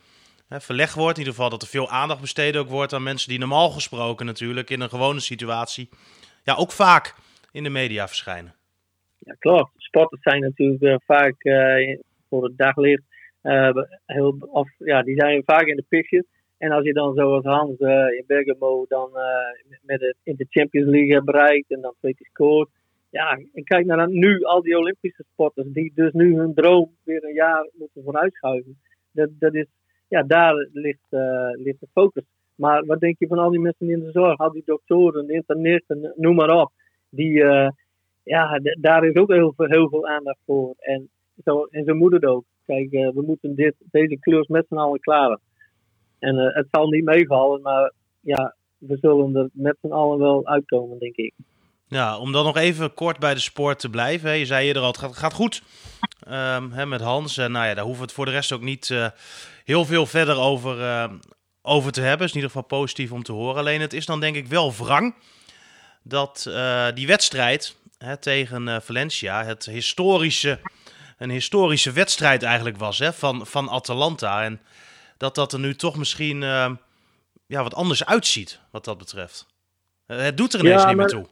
hè, 0.52 0.60
verlegd 0.60 0.94
wordt. 0.94 1.18
In 1.18 1.24
ieder 1.24 1.34
geval 1.34 1.50
dat 1.50 1.62
er 1.62 1.68
veel 1.68 1.90
aandacht 1.90 2.20
besteed 2.20 2.56
ook 2.56 2.68
wordt 2.68 2.92
aan 2.92 3.02
mensen 3.02 3.28
die 3.28 3.38
normaal 3.38 3.70
gesproken 3.70 4.26
natuurlijk 4.26 4.70
in 4.70 4.80
een 4.80 4.88
gewone 4.88 5.20
situatie 5.20 5.88
ja, 6.44 6.54
ook 6.54 6.72
vaak 6.72 7.14
in 7.52 7.62
de 7.62 7.70
media 7.70 8.08
verschijnen. 8.08 8.54
Ja, 9.18 9.34
klopt. 9.38 9.70
Sporters 9.76 10.22
zijn 10.22 10.40
natuurlijk 10.40 10.82
uh, 10.82 10.96
vaak 11.06 11.44
uh, 11.44 11.98
voor 12.28 12.44
het 12.44 12.58
daglicht. 12.58 13.02
Uh, 13.42 13.70
heel, 14.06 14.36
of, 14.40 14.70
ja, 14.78 15.02
die 15.02 15.20
zijn 15.20 15.42
vaak 15.44 15.66
in 15.66 15.76
de 15.76 15.84
pitches. 15.88 16.24
En 16.58 16.70
als 16.70 16.84
je 16.84 16.92
dan 16.92 17.14
zoals 17.14 17.44
Hans 17.44 17.78
in 18.18 18.24
Bergamo 18.26 18.84
dan 18.88 19.10
met 19.82 20.00
het 20.00 20.16
in 20.22 20.36
de 20.36 20.46
Champions 20.48 20.88
League 20.90 21.22
bereikt 21.22 21.70
en 21.70 21.80
dan 21.80 21.94
twee 21.98 22.14
keer 22.14 22.26
scoort 22.26 22.68
ja, 23.12 23.38
ik 23.52 23.64
kijk 23.64 23.86
naar 23.86 24.08
nu 24.08 24.42
al 24.44 24.62
die 24.62 24.78
Olympische 24.78 25.24
sporters 25.32 25.66
die 25.72 25.92
dus 25.94 26.12
nu 26.12 26.36
hun 26.36 26.54
droom 26.54 26.96
weer 27.04 27.24
een 27.24 27.34
jaar 27.34 27.68
moeten 27.72 28.02
vooruitschuiven. 28.02 28.80
Dat, 29.10 29.28
dat 29.38 29.54
is, 29.54 29.66
ja, 30.12 30.22
daar 30.22 30.68
ligt, 30.72 31.06
uh, 31.10 31.50
ligt 31.52 31.80
de 31.80 31.86
focus. 31.92 32.24
Maar 32.54 32.86
wat 32.86 33.00
denk 33.00 33.18
je 33.18 33.26
van 33.26 33.38
al 33.38 33.50
die 33.50 33.60
mensen 33.60 33.90
in 33.90 34.00
de 34.00 34.10
zorg, 34.10 34.38
al 34.38 34.52
die 34.52 34.62
doktoren, 34.64 35.28
internisten, 35.28 36.12
noem 36.16 36.34
maar 36.34 36.60
op. 36.60 36.72
Die, 37.08 37.32
uh, 37.32 37.68
ja, 38.22 38.60
daar 38.80 39.04
is 39.04 39.14
ook 39.14 39.32
heel 39.32 39.52
veel, 39.56 39.66
heel 39.66 39.88
veel 39.88 40.08
aandacht 40.08 40.38
voor. 40.46 40.74
En 40.78 41.08
zo, 41.44 41.64
en 41.70 41.84
zo 41.84 41.94
moet 41.94 42.12
het 42.12 42.24
ook. 42.24 42.44
Kijk, 42.66 42.92
uh, 42.92 43.10
we 43.10 43.22
moeten 43.22 43.54
dit, 43.54 43.74
deze 43.78 44.18
klus 44.18 44.46
met 44.46 44.66
z'n 44.68 44.76
allen 44.76 45.00
klaren. 45.00 45.40
En 46.18 46.36
het 46.36 46.66
zal 46.70 46.88
niet 46.88 47.04
meevallen, 47.04 47.62
maar 47.62 47.92
ja, 48.20 48.54
we 48.78 48.96
zullen 48.96 49.36
er 49.36 49.48
met 49.52 49.76
z'n 49.80 49.92
allen 49.92 50.18
wel 50.18 50.46
uitkomen, 50.46 50.98
denk 50.98 51.16
ik. 51.16 51.34
Ja, 51.92 52.18
om 52.18 52.32
dan 52.32 52.44
nog 52.44 52.56
even 52.56 52.94
kort 52.94 53.18
bij 53.18 53.34
de 53.34 53.40
sport 53.40 53.78
te 53.78 53.88
blijven. 53.88 54.28
Hè. 54.28 54.34
Je 54.34 54.46
zei 54.46 54.66
eerder 54.66 54.82
al, 54.82 54.88
het 54.88 54.98
gaat, 54.98 55.16
gaat 55.16 55.32
goed 55.32 55.62
um, 56.28 56.72
hè, 56.72 56.86
met 56.86 57.00
Hans. 57.00 57.36
En 57.36 57.52
nou 57.52 57.66
ja, 57.66 57.74
daar 57.74 57.84
hoeven 57.84 58.00
we 58.00 58.06
het 58.06 58.16
voor 58.16 58.24
de 58.24 58.30
rest 58.30 58.52
ook 58.52 58.60
niet 58.60 58.88
uh, 58.88 59.06
heel 59.64 59.84
veel 59.84 60.06
verder 60.06 60.36
over, 60.36 60.80
uh, 60.80 61.12
over 61.62 61.92
te 61.92 62.00
hebben. 62.00 62.26
is 62.26 62.32
in 62.32 62.36
ieder 62.36 62.50
geval 62.50 62.66
positief 62.66 63.12
om 63.12 63.22
te 63.22 63.32
horen. 63.32 63.56
Alleen 63.56 63.80
het 63.80 63.92
is 63.92 64.06
dan 64.06 64.20
denk 64.20 64.36
ik 64.36 64.46
wel 64.46 64.74
wrang 64.74 65.14
dat 66.02 66.44
uh, 66.48 66.86
die 66.94 67.06
wedstrijd 67.06 67.76
hè, 67.98 68.16
tegen 68.16 68.82
Valencia, 68.82 69.44
het 69.44 69.64
historische, 69.64 70.60
een 71.18 71.30
historische 71.30 71.92
wedstrijd 71.92 72.42
eigenlijk 72.42 72.76
was 72.76 72.98
hè, 72.98 73.12
van, 73.12 73.46
van 73.46 73.70
Atalanta. 73.70 74.42
En 74.42 74.60
dat 75.16 75.34
dat 75.34 75.52
er 75.52 75.58
nu 75.58 75.74
toch 75.74 75.96
misschien 75.96 76.40
ja, 77.46 77.62
wat 77.62 77.74
anders 77.74 78.04
uitziet 78.04 78.60
wat 78.70 78.84
dat 78.84 78.98
betreft. 78.98 79.46
het 80.06 80.36
doet 80.36 80.52
er 80.54 80.60
ineens 80.60 80.82
ja, 80.82 80.88
niet 80.88 80.96
meer 80.96 81.06
toe. 81.06 81.28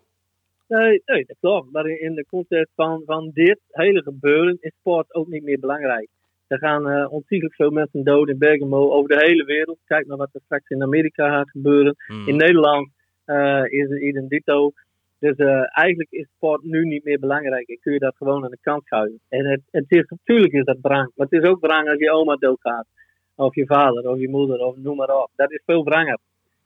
Nee, 0.79 1.03
nee, 1.07 1.25
dat 1.27 1.37
klopt. 1.41 1.73
Maar 1.73 1.87
in 1.87 2.15
de 2.15 2.27
context 2.29 2.73
van, 2.75 3.03
van 3.07 3.31
dit 3.35 3.59
hele 3.71 4.03
gebeuren 4.03 4.57
is 4.61 4.73
sport 4.79 5.15
ook 5.15 5.29
niet 5.29 5.43
meer 5.43 5.59
belangrijk. 5.59 6.09
Er 6.47 6.59
gaan 6.59 6.91
uh, 6.91 7.13
ontiegelijk 7.13 7.55
veel 7.55 7.71
mensen 7.71 8.05
dood 8.05 8.29
in 8.29 8.39
Bergamo 8.39 8.91
over 8.91 9.09
de 9.09 9.25
hele 9.27 9.45
wereld. 9.45 9.79
Kijk 9.85 10.07
naar 10.07 10.17
wat 10.17 10.29
er 10.33 10.41
straks 10.45 10.69
in 10.69 10.83
Amerika 10.83 11.29
gaat 11.29 11.51
gebeuren. 11.51 11.95
Hmm. 12.07 12.29
In 12.29 12.37
Nederland 12.37 12.89
uh, 13.27 13.65
is 13.67 13.89
het 13.89 14.01
idem 14.01 14.29
dito. 14.29 14.73
Dus 15.19 15.39
uh, 15.39 15.79
eigenlijk 15.79 16.11
is 16.11 16.27
sport 16.37 16.63
nu 16.63 16.85
niet 16.85 17.05
meer 17.05 17.19
belangrijk. 17.19 17.69
En 17.69 17.79
kun 17.81 17.93
je 17.93 17.99
dat 17.99 18.17
gewoon 18.17 18.45
aan 18.45 18.51
de 18.51 18.59
kant 18.61 18.85
schuiven. 18.85 19.21
En 19.29 19.45
het, 19.45 19.61
het 19.71 19.85
is, 19.89 20.05
natuurlijk 20.09 20.53
is 20.53 20.65
dat 20.65 20.81
brang. 20.81 21.13
Maar 21.15 21.27
het 21.31 21.43
is 21.43 21.49
ook 21.49 21.61
brang 21.61 21.89
als 21.89 21.99
je 21.99 22.13
oma 22.13 22.37
doodgaat. 22.37 22.87
Of 23.35 23.55
je 23.55 23.67
vader, 23.67 24.09
of 24.09 24.19
je 24.19 24.29
moeder, 24.29 24.59
of 24.59 24.77
noem 24.77 24.97
maar 24.97 25.17
op. 25.17 25.31
Dat 25.37 25.53
is 25.53 25.63
veel 25.67 25.83
branger. 25.83 26.19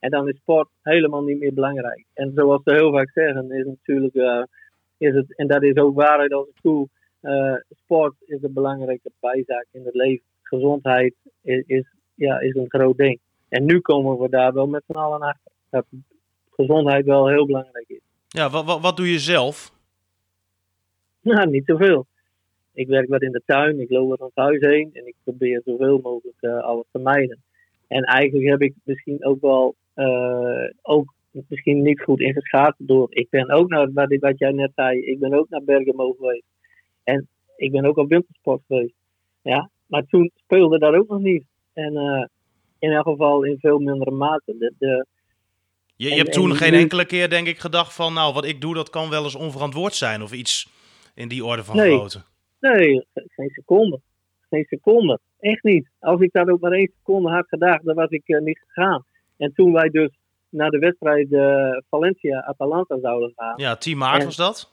En 0.05 0.11
dan 0.11 0.29
is 0.29 0.37
sport 0.37 0.69
helemaal 0.83 1.23
niet 1.23 1.39
meer 1.39 1.55
belangrijk. 1.55 2.05
En 2.15 2.33
zoals 2.35 2.63
ze 2.65 2.73
heel 2.73 2.93
vaak 2.93 3.11
zeggen, 3.11 3.51
is 3.51 3.65
natuurlijk, 3.65 4.15
uh, 4.15 4.43
is 4.99 5.15
het, 5.15 5.37
en 5.37 5.47
dat 5.47 5.63
is 5.63 5.77
ook 5.77 5.95
waarheid 5.95 6.33
als 6.33 6.47
het 6.47 6.63
toe, 6.63 6.89
eh, 7.21 7.55
sport 7.83 8.15
is 8.27 8.43
een 8.43 8.53
belangrijke 8.53 9.11
bijzaak 9.21 9.67
in 9.71 9.85
het 9.85 9.95
leven. 9.95 10.25
Gezondheid 10.43 11.15
is, 11.43 11.65
is, 11.67 11.85
ja, 12.15 12.39
is 12.41 12.55
een 12.55 12.69
groot 12.69 12.97
ding. 12.97 13.19
En 13.49 13.65
nu 13.65 13.81
komen 13.81 14.19
we 14.19 14.29
daar 14.29 14.53
wel 14.53 14.67
met 14.67 14.83
z'n 14.87 14.97
allen 14.97 15.21
achter. 15.21 15.53
Dat 15.71 15.87
gezondheid 16.51 17.05
wel 17.05 17.29
heel 17.29 17.47
belangrijk 17.47 17.89
is. 17.89 18.03
Ja, 18.27 18.51
wat, 18.51 18.65
wat, 18.65 18.81
wat 18.81 18.97
doe 18.97 19.11
je 19.11 19.19
zelf? 19.19 19.73
Nou, 21.21 21.51
niet 21.51 21.67
zoveel. 21.67 22.07
Ik 22.73 22.89
werk 22.89 23.09
wat 23.09 23.23
in 23.23 23.33
de 23.33 23.43
tuin, 23.47 23.81
ik 23.81 23.91
loop 23.91 24.09
wat 24.09 24.19
rond 24.19 24.33
het 24.35 24.45
huis 24.45 24.61
heen 24.61 24.91
en 24.93 25.07
ik 25.07 25.15
probeer 25.23 25.63
zoveel 25.65 25.99
mogelijk 25.99 26.39
uh, 26.41 26.63
alles 26.63 26.87
te 26.93 26.99
mijden. 26.99 27.43
En 27.89 28.03
eigenlijk 28.03 28.49
heb 28.49 28.61
ik 28.61 28.75
misschien 28.85 29.25
ook 29.25 29.41
wel 29.41 29.75
ook 30.83 31.15
misschien 31.31 31.83
niet 31.83 32.03
goed 32.03 32.21
ingeschat 32.21 32.75
door. 32.79 33.07
Ik 33.11 33.31
ben 33.31 33.51
ook 33.51 33.69
naar 33.69 33.93
wat, 33.93 34.17
wat 34.21 34.39
jij 34.39 34.53
net 34.53 34.71
zei, 34.75 35.01
ik 35.01 35.19
ben 35.19 35.35
ook 35.35 35.49
naar 35.49 35.65
Bergamo 35.65 36.13
geweest. 36.13 36.47
En 37.05 37.29
ik 37.57 37.73
ben 37.73 37.85
ook 37.85 37.97
op 37.97 38.09
wintersport 38.09 38.63
geweest. 38.67 38.95
Ja, 39.43 39.71
maar 39.87 40.05
toen 40.07 40.31
speelde 40.35 40.79
dat 40.79 40.95
ook 40.95 41.09
nog 41.09 41.21
niet. 41.21 41.45
En 41.73 41.93
uh, 41.93 42.25
in 42.79 42.91
elk 42.91 43.05
geval 43.05 43.43
in 43.43 43.59
veel 43.59 43.79
mindere 43.79 44.11
mate. 44.11 44.57
De, 44.59 44.75
de 44.79 45.07
je, 45.97 46.09
je 46.09 46.15
hebt 46.15 46.33
toen 46.33 46.55
geen 46.55 46.73
nu... 46.73 46.79
enkele 46.79 47.05
keer, 47.05 47.31
denk 47.31 47.47
ik, 47.47 47.59
gedacht 47.59 47.95
van, 47.95 48.13
nou, 48.13 48.35
wat 48.35 48.45
ik 48.45 48.61
doe, 48.61 48.75
dat 48.75 48.91
kan 48.91 49.11
wel 49.11 49.25
eens 49.25 49.35
onverantwoord 49.35 49.95
zijn 49.95 50.23
of 50.23 50.33
iets 50.33 50.69
in 51.15 51.29
die 51.29 51.45
orde 51.45 51.65
van 51.65 51.77
nee. 51.77 51.97
grootte. 51.97 52.23
Nee, 52.61 53.07
geen 53.15 53.51
seconde. 53.51 54.01
Geen 54.51 54.65
seconde. 54.65 55.19
Echt 55.39 55.63
niet. 55.63 55.91
Als 56.01 56.21
ik 56.21 56.33
dat 56.33 56.49
ook 56.49 56.61
maar 56.61 56.73
één 56.73 56.93
seconde 56.97 57.31
had 57.31 57.49
gedacht, 57.49 57.85
dan 57.85 57.95
was 57.95 58.11
ik 58.11 58.29
uh, 58.29 58.41
niet 58.41 58.59
gegaan. 58.67 59.05
En 59.37 59.53
toen 59.53 59.73
wij 59.73 59.89
dus 59.89 60.11
naar 60.49 60.71
de 60.71 60.79
wedstrijd 60.79 61.31
uh, 61.31 61.79
Valencia-Atalanta 61.89 62.99
zouden 63.01 63.33
gaan. 63.37 63.55
Ja, 63.57 63.77
10 63.77 63.99
maart 63.99 64.21
en, 64.21 64.25
was 64.25 64.37
dat? 64.37 64.73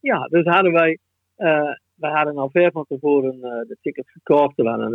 Ja, 0.00 0.26
dus 0.26 0.44
hadden 0.44 0.72
wij, 0.72 0.98
uh, 1.36 1.72
we 1.94 2.06
hadden 2.06 2.36
al 2.36 2.50
ver 2.50 2.72
van 2.72 2.84
tevoren 2.88 3.40
de 3.40 3.76
tickets 3.80 4.10
gekocht. 4.10 4.56
We 4.56 4.68
hadden 4.68 4.94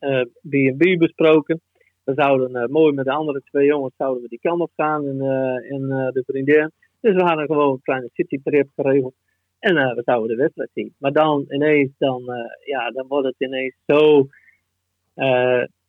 een 0.00 0.30
B&B 0.48 0.98
besproken. 0.98 1.60
We 2.04 2.12
zouden 2.14 2.70
mooi 2.70 2.92
met 2.92 3.04
de 3.04 3.12
andere 3.12 3.42
twee 3.44 3.66
jongens 3.66 3.94
zouden 3.96 4.22
we 4.22 4.28
die 4.28 4.40
kant 4.40 4.60
op 4.60 4.70
gaan 4.76 5.06
en, 5.06 5.20
en 5.68 5.88
de 6.12 6.22
vriendin. 6.26 6.70
Dus 7.00 7.14
we 7.14 7.22
hadden 7.22 7.46
gewoon 7.46 7.72
een 7.72 7.82
kleine 7.82 8.10
citytrip 8.12 8.68
geregeld. 8.76 9.14
En 9.58 9.74
we 9.74 10.02
zouden 10.04 10.36
de 10.36 10.42
wedstrijd 10.42 10.70
zien. 10.74 10.94
Maar 10.98 11.12
dan 11.12 11.44
ineens, 11.48 11.90
dan, 11.98 12.22
ja, 12.64 12.90
dan 12.90 13.06
wordt 13.06 13.26
het 13.26 13.34
ineens 13.38 13.74
zo 13.86 14.26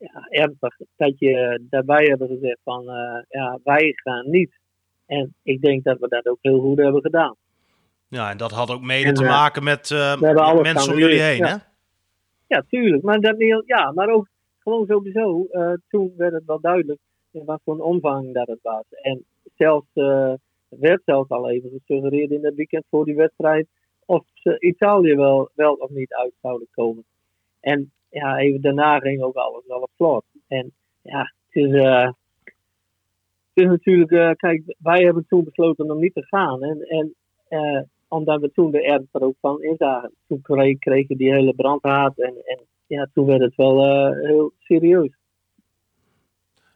ja, 0.01 0.27
ernstig 0.29 0.77
dat 0.95 1.19
je 1.19 1.61
daarbij 1.69 2.05
hebben 2.05 2.27
gezegd 2.27 2.59
van 2.63 2.83
ja, 3.29 3.59
wij 3.63 3.91
gaan 3.95 4.29
niet. 4.29 4.59
En 5.05 5.35
ik 5.43 5.61
denk 5.61 5.83
dat 5.83 5.99
we 5.99 6.07
dat 6.07 6.27
ook 6.27 6.37
heel 6.41 6.59
goed 6.59 6.77
hebben 6.77 7.01
gedaan. 7.01 7.35
Ja, 8.07 8.29
en 8.29 8.37
dat 8.37 8.51
had 8.51 8.71
ook 8.71 8.81
mede 8.81 9.07
en, 9.07 9.13
te 9.13 9.23
maken 9.23 9.63
met 9.63 9.89
mensen 10.61 10.93
om 10.93 10.99
jullie 10.99 11.21
heen, 11.21 11.37
ja. 11.37 11.47
hè? 11.47 11.55
Ja, 12.47 12.63
tuurlijk. 12.69 13.03
Maar, 13.03 13.19
dat, 13.19 13.35
ja, 13.65 13.91
maar 13.91 14.09
ook 14.09 14.27
gewoon 14.59 14.85
sowieso, 14.85 15.47
toen 15.89 16.13
werd 16.17 16.33
het 16.33 16.45
wel 16.45 16.59
duidelijk 16.59 16.99
in 17.31 17.45
wat 17.45 17.61
voor 17.63 17.73
een 17.73 17.81
omvang 17.81 18.33
dat 18.33 18.47
het 18.47 18.59
was. 18.61 18.83
En 18.89 19.25
zelfs 19.55 19.87
werd 20.69 21.01
zelfs 21.05 21.29
al 21.29 21.49
even 21.49 21.69
gesuggereerd 21.69 22.31
in 22.31 22.45
het 22.45 22.55
weekend 22.55 22.83
voor 22.89 23.05
die 23.05 23.15
wedstrijd 23.15 23.67
of 24.05 24.23
ze 24.33 24.59
Italië 24.59 25.15
wel, 25.15 25.49
wel 25.55 25.73
of 25.73 25.89
niet 25.89 26.13
uit 26.13 26.33
zouden 26.41 26.67
komen. 26.71 27.03
En 27.59 27.91
ja, 28.11 28.37
even 28.37 28.61
daarna 28.61 28.99
ging 28.99 29.21
ook 29.21 29.35
alles 29.35 29.63
wel 29.67 29.89
vlot. 29.95 30.23
En 30.47 30.71
ja, 31.01 31.33
het 31.49 31.63
is, 31.63 31.73
is 33.53 33.65
natuurlijk, 33.65 34.11
uh, 34.11 34.31
kijk, 34.31 34.75
wij 34.77 35.03
hebben 35.03 35.25
toen 35.27 35.43
besloten 35.43 35.91
om 35.91 35.99
niet 35.99 36.13
te 36.13 36.25
gaan. 36.25 36.63
En, 36.63 36.81
en 36.87 37.15
uh, 37.49 37.81
omdat 38.07 38.41
we 38.41 38.51
toen 38.51 38.71
de 38.71 38.83
ernst 38.83 39.15
er 39.15 39.21
ook 39.21 39.35
van 39.41 39.61
inzagen. 39.61 40.13
Toen 40.27 40.41
kreeg, 40.41 40.79
kreeg 40.79 41.07
die 41.07 41.33
hele 41.33 41.53
brandhaat 41.53 42.17
en, 42.17 42.35
en 42.45 42.59
ja, 42.87 43.07
toen 43.13 43.25
werd 43.25 43.41
het 43.41 43.55
wel 43.55 44.07
heel 44.13 44.53
serieus. 44.59 45.11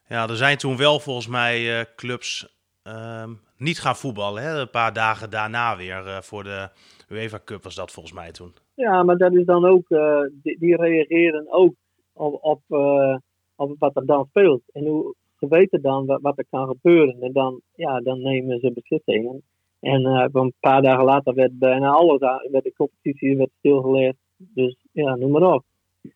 Ja, 0.08 0.28
er 0.28 0.36
zijn 0.36 0.58
toen 0.58 0.78
wel 0.78 1.00
volgens 1.00 1.28
mij 1.28 1.86
clubs 1.96 2.58
um, 2.84 3.40
niet 3.58 3.80
gaan 3.80 3.96
voetballen. 3.96 4.44
Hè? 4.44 4.60
Een 4.60 4.70
paar 4.70 4.94
dagen 4.94 5.30
daarna 5.30 5.78
weer 5.78 6.24
voor 6.24 6.44
de 6.44 6.70
UEFA 7.10 7.40
Cup 7.46 7.64
was 7.64 7.76
dat 7.76 7.92
volgens 7.92 8.16
mij 8.16 8.32
toen. 8.32 8.54
Ja, 8.76 9.04
maar 9.04 9.18
dat 9.18 9.34
is 9.34 9.46
dan 9.46 9.66
ook, 9.66 9.90
uh, 9.90 10.22
die, 10.32 10.60
die, 10.60 10.76
reageren 10.76 11.52
ook 11.52 11.74
op, 12.14 12.44
op, 12.44 12.62
uh, 12.70 13.18
op 13.56 13.76
wat 13.80 13.96
er 13.96 14.06
dan 14.06 14.26
speelt. 14.30 14.62
En 14.72 14.86
hoe, 14.86 15.16
ze 15.40 15.48
weten 15.48 15.82
dan 15.82 16.06
wat, 16.06 16.22
wat, 16.22 16.38
er 16.38 16.46
kan 16.50 16.68
gebeuren. 16.68 17.22
En 17.22 17.32
dan, 17.32 17.62
ja, 17.76 18.00
dan 18.00 18.22
nemen 18.22 18.60
ze 18.60 18.72
beslissingen. 18.72 19.42
En 19.80 20.06
een 20.06 20.54
paar 20.60 20.82
dagen 20.82 21.04
later 21.04 21.34
werd 21.34 21.60
bijna 21.60 21.90
alles 21.90 22.22
aan, 22.22 22.48
werd 22.52 22.64
de 22.64 22.74
competitie 22.74 23.38
werd 23.38 23.50
stilgelegd. 23.58 24.18
Dus 24.38 24.76
ja, 24.92 25.16
noem 25.16 25.32
maar 25.32 25.54
op. 25.54 25.64
Het 26.02 26.14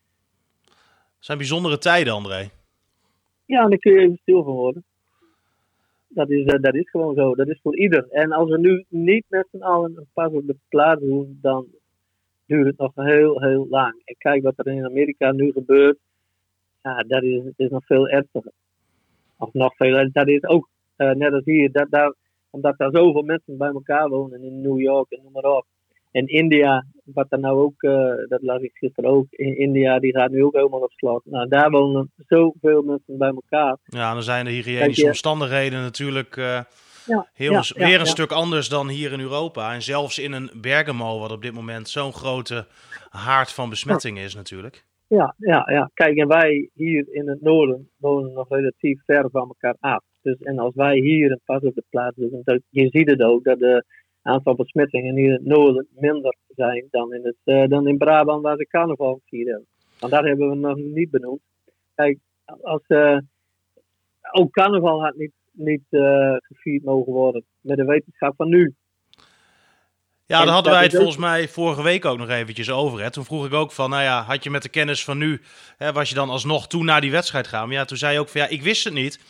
zijn 1.28 1.38
bijzondere 1.38 1.78
tijden, 1.78 2.12
André. 2.12 2.50
Ja, 3.44 3.68
daar 3.68 3.78
kun 3.78 3.92
je 3.92 3.98
even 3.98 4.18
stil 4.22 4.44
van 4.44 4.52
worden. 4.52 4.84
Dat 6.08 6.30
is, 6.30 6.44
uh, 6.44 6.60
dat 6.60 6.74
is 6.74 6.90
gewoon 6.90 7.14
zo. 7.14 7.34
Dat 7.34 7.48
is 7.48 7.60
voor 7.62 7.76
ieder. 7.76 8.08
En 8.10 8.32
als 8.32 8.50
we 8.50 8.58
nu 8.58 8.84
niet 8.88 9.24
met 9.28 9.46
z'n 9.52 9.62
allen 9.62 9.96
een 9.96 10.06
pas 10.12 10.32
op 10.32 10.46
de 10.46 10.56
plaats 10.68 11.00
doen, 11.00 11.38
dan 11.42 11.66
duurt 12.50 12.66
het 12.66 12.78
nog 12.78 12.92
heel, 12.94 13.40
heel 13.40 13.66
lang. 13.70 14.02
En 14.04 14.14
kijk 14.18 14.42
wat 14.42 14.54
er 14.56 14.66
in 14.66 14.84
Amerika 14.84 15.32
nu 15.32 15.52
gebeurt. 15.52 15.98
Ja, 16.82 17.04
dat 17.08 17.22
is, 17.22 17.42
is 17.56 17.70
nog 17.70 17.84
veel 17.84 18.08
ernstiger. 18.08 18.52
Of 19.38 19.52
nog 19.52 19.76
veel 19.76 20.10
Dat 20.12 20.28
is 20.28 20.44
ook, 20.44 20.68
uh, 20.96 21.10
net 21.10 21.32
als 21.32 21.44
hier, 21.44 21.72
dat, 21.72 21.86
daar, 21.90 22.14
omdat 22.50 22.78
daar 22.78 22.90
zoveel 22.92 23.22
mensen 23.22 23.58
bij 23.58 23.68
elkaar 23.68 24.08
wonen 24.08 24.42
in 24.42 24.60
New 24.60 24.80
York 24.80 25.10
en 25.10 25.20
noem 25.22 25.32
maar 25.32 25.56
op. 25.56 25.66
En 26.10 26.26
India, 26.26 26.84
wat 27.04 27.26
er 27.28 27.38
nou 27.38 27.58
ook, 27.58 27.82
uh, 27.82 28.14
dat 28.28 28.42
las 28.42 28.60
ik 28.60 28.72
gisteren 28.74 29.10
ook, 29.10 29.26
in 29.30 29.58
India, 29.58 29.98
die 29.98 30.16
gaat 30.16 30.30
nu 30.30 30.44
ook 30.44 30.54
helemaal 30.54 30.80
op 30.80 30.92
slot. 30.92 31.22
Nou, 31.24 31.48
daar 31.48 31.70
wonen 31.70 32.12
zoveel 32.26 32.82
mensen 32.82 33.18
bij 33.18 33.28
elkaar. 33.28 33.76
Ja, 33.84 34.12
dan 34.12 34.22
zijn 34.22 34.44
de 34.44 34.50
hygiënische 34.50 35.06
omstandigheden 35.06 35.80
natuurlijk 35.80 36.36
uh, 36.36 36.44
ja, 36.44 36.66
heel, 37.32 37.62
weer 37.74 38.00
een 38.00 38.06
stuk 38.06 38.30
anders 38.30 38.68
dan 38.68 38.88
hier 38.88 39.12
in 39.12 39.20
Europa. 39.20 39.74
En 39.74 39.82
zelfs 39.82 40.18
in 40.18 40.32
een 40.32 40.50
Bergamo, 40.54 41.18
wat 41.18 41.32
op 41.32 41.42
dit 41.42 41.52
moment 41.52 41.88
zo'n 41.88 42.12
grote 42.12 42.66
haard 43.10 43.52
van 43.52 43.68
besmetting 43.68 44.18
is 44.18 44.34
natuurlijk. 44.34 44.84
Ja, 45.06 45.34
ja, 45.38 45.70
ja. 45.70 45.90
Kijk, 45.94 46.16
en 46.16 46.28
wij 46.28 46.70
hier 46.74 47.06
in 47.10 47.28
het 47.28 47.40
noorden 47.42 47.90
wonen 47.96 48.32
nog 48.32 48.48
relatief 48.48 49.02
ver 49.04 49.28
van 49.30 49.48
elkaar 49.48 49.76
af. 49.80 50.02
Dus, 50.22 50.36
en 50.38 50.58
als 50.58 50.74
wij 50.74 50.96
hier 50.98 51.30
een 51.30 51.40
pas 51.44 51.62
op 51.62 51.74
de 51.74 51.84
plaats 51.90 52.16
doen, 52.16 52.40
dan, 52.44 52.62
je 52.68 52.88
ziet 52.88 53.10
het 53.10 53.22
ook, 53.22 53.44
dat 53.44 53.58
de 53.58 53.84
aantal 54.22 54.54
besmettingen 54.54 55.16
hier 55.16 55.26
in 55.26 55.32
het 55.32 55.44
noorden 55.44 55.86
minder 55.90 56.36
zijn 56.48 56.86
dan 56.90 57.14
in, 57.14 57.24
het, 57.24 57.36
uh, 57.44 57.68
dan 57.68 57.88
in 57.88 57.98
Brabant 57.98 58.42
waar 58.42 58.56
ze 58.56 58.66
carnaval 58.66 59.20
vieren. 59.26 59.66
Want 59.98 60.12
dat 60.12 60.24
hebben 60.24 60.48
we 60.48 60.54
nog 60.54 60.76
niet 60.76 61.10
benoemd. 61.10 61.40
Kijk, 61.94 62.18
als, 62.62 62.82
uh, 62.88 63.18
ook 64.32 64.50
carnaval 64.50 65.02
had 65.04 65.14
niet, 65.14 65.32
niet 65.52 65.84
uh, 65.90 66.36
gevierd 66.40 66.84
mogen 66.84 67.12
worden 67.12 67.44
met 67.60 67.76
de 67.76 67.84
wetenschap 67.84 68.34
van 68.36 68.48
nu. 68.48 68.74
Ja, 70.26 70.44
daar 70.44 70.54
hadden 70.54 70.72
wij 70.72 70.82
het 70.82 70.94
volgens 70.94 71.16
mij 71.16 71.48
vorige 71.48 71.82
week 71.82 72.04
ook 72.04 72.18
nog 72.18 72.28
eventjes 72.28 72.70
over. 72.70 73.00
Hè. 73.00 73.10
Toen 73.10 73.24
vroeg 73.24 73.46
ik 73.46 73.52
ook 73.52 73.72
van, 73.72 73.90
nou 73.90 74.02
ja, 74.02 74.22
had 74.22 74.44
je 74.44 74.50
met 74.50 74.62
de 74.62 74.68
kennis 74.68 75.04
van 75.04 75.18
nu, 75.18 75.40
hè, 75.76 75.92
was 75.92 76.08
je 76.08 76.14
dan 76.14 76.30
alsnog 76.30 76.66
toen 76.66 76.84
naar 76.84 77.00
die 77.00 77.10
wedstrijd 77.10 77.46
gaan? 77.46 77.66
Maar 77.66 77.76
ja, 77.76 77.84
toen 77.84 77.96
zei 77.96 78.12
je 78.12 78.20
ook 78.20 78.28
van, 78.28 78.40
ja, 78.40 78.48
ik 78.48 78.62
wist 78.62 78.84
het 78.84 78.92
niet. 78.94 79.20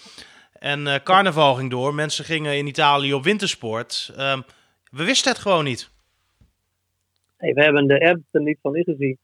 En 0.52 0.80
uh, 0.80 0.94
carnaval 0.94 1.54
ging 1.54 1.70
door, 1.70 1.94
mensen 1.94 2.24
gingen 2.24 2.56
in 2.56 2.66
Italië 2.66 3.14
op 3.14 3.24
wintersport. 3.24 4.14
Um, 4.18 4.42
we 4.90 5.04
wisten 5.04 5.32
het 5.32 5.40
gewoon 5.40 5.64
niet. 5.64 5.90
Nee, 7.38 7.54
we 7.54 7.62
hebben 7.62 7.86
de 7.86 8.08
app 8.08 8.20
er 8.30 8.42
niet 8.42 8.58
van 8.62 8.76
ingezien. 8.76 9.18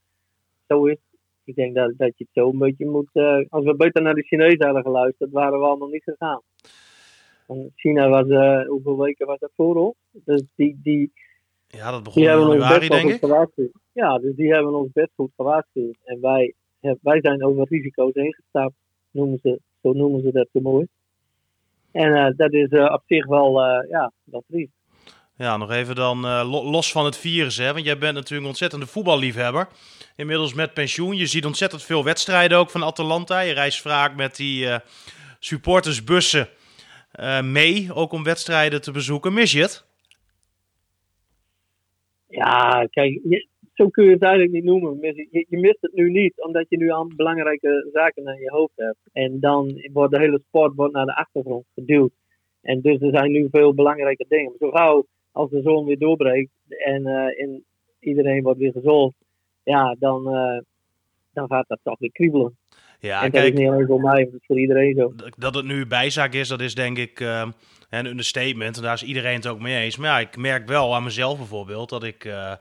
Zo 0.69 0.87
is 0.87 0.97
Ik 1.45 1.55
denk 1.55 1.75
dat, 1.75 1.93
dat 1.97 2.13
je 2.17 2.25
het 2.25 2.33
zo 2.33 2.51
een 2.51 2.59
beetje 2.59 2.87
moet... 2.87 3.09
Uh, 3.13 3.45
als 3.49 3.65
we 3.65 3.77
beter 3.77 4.03
naar 4.03 4.15
de 4.15 4.23
Chinezen 4.23 4.65
hadden 4.65 4.83
geluisterd, 4.83 5.33
waren 5.33 5.59
we 5.59 5.67
allemaal 5.67 5.89
niet 5.89 6.03
gegaan. 6.03 6.41
China 7.75 8.09
was... 8.09 8.27
Uh, 8.27 8.69
hoeveel 8.69 8.99
weken 8.99 9.27
was 9.27 9.39
dat 9.39 9.51
voor 9.55 9.77
ons? 9.77 9.95
Dus 10.11 10.43
die... 10.55 10.81
die 10.83 11.13
ja, 11.67 11.91
dat 11.91 12.03
begon 12.03 12.23
in 12.23 12.29
januari, 12.29 12.89
denk 12.89 13.11
ik. 13.11 13.71
Ja, 13.93 14.19
dus 14.19 14.35
die 14.37 14.53
hebben 14.53 14.75
ons 14.75 14.93
best 14.93 15.11
goed 15.15 15.31
gewaarschuwd. 15.37 15.97
En 16.05 16.21
wij, 16.21 16.55
wij 16.81 17.21
zijn 17.21 17.45
over 17.45 17.67
risico's 17.69 18.15
heen 18.15 18.35
gestapt. 18.35 18.75
Noemen 19.11 19.39
ze, 19.43 19.61
zo 19.83 19.93
noemen 19.93 20.21
ze 20.21 20.33
dat 20.33 20.49
zo 20.53 20.61
mooi. 20.61 20.87
En 21.93 22.11
uh, 22.11 22.31
dat 22.37 22.53
is 22.53 22.69
op 22.71 23.03
zich 23.07 23.27
wel, 23.27 23.61
ja, 23.89 24.13
wel 24.25 24.45
triest. 24.49 24.73
Ja, 25.39 25.57
nog 25.57 25.71
even 25.71 25.95
dan 25.95 26.25
uh, 26.25 26.71
los 26.71 26.93
van 26.93 27.05
het 27.05 27.17
virus, 27.17 27.57
hè? 27.57 27.73
want 27.73 27.85
jij 27.85 27.99
bent 27.99 28.15
natuurlijk 28.15 28.43
een 28.43 28.49
ontzettende 28.49 28.87
voetballiefhebber. 28.87 29.69
Inmiddels 30.17 30.55
met 30.55 30.75
pensioen. 30.75 31.17
Je 31.17 31.27
ziet 31.27 31.47
ontzettend 31.47 31.83
veel 31.83 32.05
wedstrijden 32.05 32.59
ook 32.59 32.71
van 32.71 32.85
Atalanta. 32.85 33.41
Je 33.41 33.53
reist 33.53 33.81
vaak 33.81 34.17
met 34.17 34.37
die 34.37 34.65
uh, 34.65 34.77
supportersbussen 35.39 36.49
uh, 37.21 37.43
mee, 37.43 37.95
ook 37.95 38.13
om 38.13 38.23
wedstrijden 38.23 38.83
te 38.83 38.93
bezoeken. 38.93 39.35
Mis 39.35 39.53
je 39.53 39.61
het? 39.61 39.85
Ja, 42.29 42.87
kijk, 42.91 43.21
je, 43.29 43.47
zo 43.75 43.89
kun 43.89 44.05
je 44.05 44.11
het 44.11 44.23
eigenlijk 44.23 44.53
niet 44.53 44.65
noemen. 44.65 44.99
Je, 45.01 45.47
je, 45.49 45.59
mist 45.59 45.81
het 45.81 45.93
nu 45.93 46.11
niet, 46.11 46.43
omdat 46.43 46.67
je 46.69 46.77
nu 46.77 46.91
al 46.91 47.11
belangrijke 47.17 47.89
zaken 47.93 48.29
aan 48.29 48.39
je 48.39 48.51
hoofd 48.51 48.77
hebt. 48.77 48.99
En 49.13 49.41
dan 49.41 49.89
wordt 49.93 50.13
de 50.13 50.21
hele 50.21 50.41
sport 50.49 50.75
wordt 50.75 50.95
naar 50.95 51.07
de 51.07 51.17
achtergrond 51.17 51.65
geduwd. 51.75 52.13
En 52.63 52.81
dus 52.81 53.01
er 53.01 53.11
zijn 53.11 53.31
nu 53.31 53.49
veel 53.51 53.75
belangrijke 53.75 54.25
dingen. 54.29 54.53
Zo 54.59 54.71
gauw 54.71 55.07
als 55.33 55.51
de 55.51 55.63
zon 55.63 55.85
weer 55.87 55.99
doorbreekt 55.99 56.51
en 56.69 57.07
in, 57.37 57.65
iedereen 58.01 58.43
wordt 58.43 58.59
weer 58.59 58.73
gezond, 58.73 59.15
ja, 59.63 59.97
dan, 59.99 60.25
dan 61.33 61.47
gaat 61.49 61.69
dat 61.69 61.79
toch 61.83 61.99
weer 61.99 62.13
kriebelen. 62.13 62.57
Ja, 63.01 63.23
en 63.23 63.31
dat 63.31 63.45
is 63.45 63.53
niet 63.53 63.69
alleen 63.69 63.87
voor 63.87 64.01
mij, 64.01 64.25
dat 64.25 64.33
is 64.33 64.47
voor 64.47 64.59
iedereen 64.59 64.95
zo. 64.95 65.13
Dat 65.37 65.55
het 65.55 65.65
nu 65.65 65.87
bijzaak 65.87 66.33
is, 66.33 66.49
dat 66.49 66.61
is 66.61 66.75
denk 66.75 66.99
ik 66.99 67.21
uh, 67.21 67.47
een 67.91 68.07
understatement. 68.07 68.77
En 68.77 68.83
daar 68.83 68.95
is 68.95 69.03
iedereen 69.03 69.35
het 69.35 69.47
ook 69.47 69.61
mee 69.61 69.83
eens. 69.83 69.97
Maar 69.97 70.09
ja, 70.09 70.29
ik 70.29 70.37
merk 70.37 70.69
wel 70.69 70.95
aan 70.95 71.05
mezelf 71.05 71.39
bijvoorbeeld 71.39 71.89
dat 71.89 72.05
ik 72.05 72.25
uh, 72.25 72.53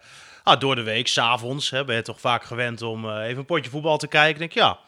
ah, 0.44 0.60
door 0.60 0.76
de 0.76 0.84
week, 0.84 1.08
s'avonds, 1.08 1.70
ben 1.86 1.96
je 1.96 2.02
toch 2.02 2.20
vaak 2.20 2.44
gewend 2.44 2.82
om 2.82 3.06
uh, 3.06 3.26
even 3.26 3.38
een 3.38 3.46
potje 3.46 3.70
voetbal 3.70 3.98
te 3.98 4.08
kijken. 4.08 4.40
denk 4.40 4.52
ja, 4.52 4.80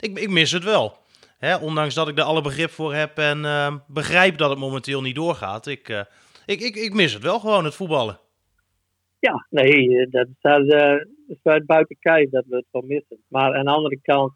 ik, 0.00 0.18
ik 0.18 0.30
mis 0.30 0.50
het 0.52 0.64
wel. 0.64 0.96
Hè, 1.38 1.56
ondanks 1.56 1.94
dat 1.94 2.08
ik 2.08 2.18
er 2.18 2.24
alle 2.24 2.42
begrip 2.42 2.70
voor 2.70 2.94
heb 2.94 3.18
en 3.18 3.42
begrijp 3.86 4.38
dat 4.38 4.50
het 4.50 4.58
momenteel 4.58 5.02
niet 5.02 5.14
doorgaat. 5.14 5.66
Ik, 5.66 6.06
ik, 6.46 6.60
ik, 6.60 6.74
ik 6.76 6.94
mis 6.94 7.12
het 7.12 7.22
wel 7.22 7.38
gewoon, 7.38 7.64
het 7.64 7.74
voetballen. 7.74 8.18
Ja, 9.18 9.46
nee, 9.50 10.06
dat 10.10 10.26
staat, 10.38 10.70
uit 11.42 11.66
buiten 11.66 11.96
kijf 12.00 12.30
dat 12.30 12.44
we 12.48 12.56
het 12.56 12.66
wel 12.70 12.82
missen. 12.86 13.18
Maar 13.28 13.54
aan 13.54 13.64
de 13.64 13.70
andere 13.70 13.98
kant 14.02 14.32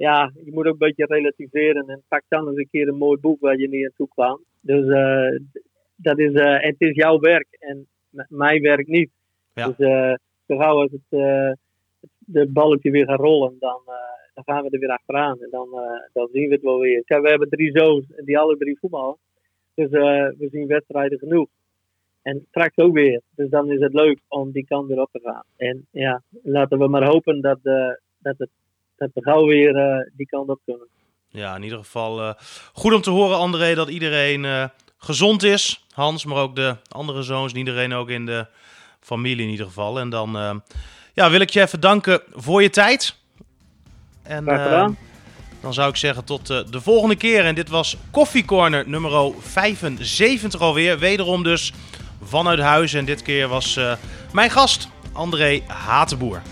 ja, 0.00 0.32
je 0.44 0.52
moet 0.52 0.66
ook 0.66 0.72
een 0.72 0.78
beetje 0.78 1.06
relativeren 1.06 1.88
en 1.88 2.02
pak 2.08 2.22
dan 2.28 2.48
eens 2.48 2.56
een 2.56 2.68
keer 2.70 2.88
een 2.88 2.96
mooi 2.96 3.18
boek 3.20 3.40
waar 3.40 3.58
je 3.58 3.68
niet 3.68 3.84
aan 3.84 3.92
toe 3.96 4.08
kwam. 4.08 4.44
Dus 4.60 4.84
uh, 4.86 5.38
dat 5.96 6.18
is, 6.18 6.32
uh, 6.32 6.60
het 6.60 6.74
is 6.78 6.94
jouw 6.94 7.18
werk 7.18 7.46
en 7.50 7.86
mijn 8.28 8.62
werk 8.62 8.86
niet. 8.86 9.10
Ja. 9.54 9.66
Dus 9.66 9.78
uh, 9.78 10.14
zo 10.46 10.56
gauw 10.56 10.80
als 10.80 10.90
het 10.90 11.56
de 12.18 12.46
balletje 12.48 12.90
weer 12.90 13.04
gaat 13.04 13.18
rollen, 13.18 13.56
dan, 13.58 13.80
dan 14.34 14.44
gaan 14.44 14.62
we 14.62 14.70
er 14.70 14.78
weer 14.78 14.90
achteraan. 14.90 15.42
En 15.42 15.48
dan, 15.50 15.68
dan 16.12 16.28
zien 16.32 16.48
we 16.48 16.54
het 16.54 16.62
wel 16.62 16.78
weer. 16.78 17.02
Kijk, 17.04 17.22
we 17.22 17.28
hebben 17.28 17.48
drie 17.48 17.78
zoons 17.78 18.04
die 18.24 18.38
alle 18.38 18.56
drie 18.56 18.78
voetballen. 18.78 19.16
Dus 19.74 19.90
we 19.90 20.48
zien 20.50 20.66
wedstrijden 20.66 21.18
genoeg. 21.18 21.48
En 22.22 22.44
straks 22.48 22.76
ook 22.76 22.94
weer. 22.94 23.20
Dus 23.34 23.50
dan 23.50 23.70
is 23.70 23.80
het 23.80 23.94
leuk 23.94 24.18
om 24.28 24.50
die 24.50 24.66
kant 24.66 24.88
weer 24.88 25.00
op 25.00 25.10
te 25.12 25.20
gaan. 25.22 25.44
En 25.56 25.86
ja, 25.90 26.22
laten 26.42 26.78
we 26.78 26.88
maar 26.88 27.06
hopen 27.06 27.40
dat, 27.40 27.58
dat 28.18 28.38
het 28.38 28.50
dat 29.00 29.10
we 29.14 29.22
gauw 29.22 29.46
weer 29.46 29.76
uh, 29.76 30.10
die 30.16 30.26
kant 30.26 30.48
op 30.48 30.60
kunnen. 30.64 30.86
Ja, 31.28 31.56
in 31.56 31.62
ieder 31.62 31.78
geval 31.78 32.20
uh, 32.20 32.32
goed 32.72 32.92
om 32.92 33.00
te 33.00 33.10
horen, 33.10 33.36
André, 33.36 33.74
dat 33.74 33.88
iedereen 33.88 34.44
uh, 34.44 34.64
gezond 34.98 35.42
is. 35.42 35.86
Hans, 35.90 36.24
maar 36.24 36.36
ook 36.36 36.56
de 36.56 36.76
andere 36.88 37.22
zoons, 37.22 37.52
iedereen 37.52 37.92
ook 37.92 38.08
in 38.08 38.26
de 38.26 38.46
familie 39.00 39.44
in 39.44 39.50
ieder 39.50 39.66
geval. 39.66 39.98
En 39.98 40.10
dan 40.10 40.62
ja, 41.14 41.30
wil 41.30 41.40
ik 41.40 41.50
je 41.50 41.60
even 41.60 41.80
danken 41.80 42.22
voor 42.32 42.62
je 42.62 42.70
tijd. 42.70 43.16
En. 44.22 44.44
Dan 45.60 45.74
zou 45.74 45.88
ik 45.88 45.96
zeggen 45.96 46.24
tot 46.24 46.46
de 46.46 46.80
volgende 46.80 47.16
keer. 47.16 47.44
En 47.44 47.54
dit 47.54 47.68
was 47.68 47.96
Coffee 48.10 48.44
Corner 48.44 48.88
nummer 48.88 49.32
75 49.40 50.60
alweer. 50.60 50.98
Wederom 50.98 51.42
dus 51.42 51.72
vanuit 52.22 52.58
huis. 52.58 52.94
En 52.94 53.04
dit 53.04 53.22
keer 53.22 53.48
was 53.48 53.80
mijn 54.32 54.50
gast 54.50 54.88
André 55.12 55.62
Hatenboer. 55.66 56.42